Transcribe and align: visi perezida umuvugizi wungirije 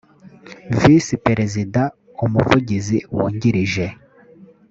visi 0.79 1.15
perezida 1.25 1.81
umuvugizi 2.25 2.97
wungirije 3.15 3.85